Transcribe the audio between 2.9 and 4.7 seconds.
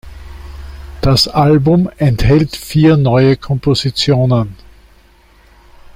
neue Kompositionen.